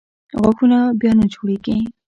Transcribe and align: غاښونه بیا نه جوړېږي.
غاښونه 0.41 0.79
بیا 0.99 1.11
نه 1.19 1.25
جوړېږي. 1.33 1.77